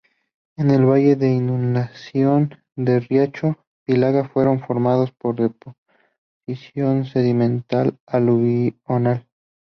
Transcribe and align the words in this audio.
En 0.57 0.71
el 0.71 0.83
valle 0.85 1.15
de 1.15 1.29
inundación 1.31 2.55
del 2.75 3.05
riacho 3.07 3.63
Pilagá 3.85 4.27
fueron 4.27 4.59
formados 4.59 5.11
por 5.11 5.35
deposición 5.35 7.05
sedimentaria 7.05 7.93
aluvional. 8.07 9.27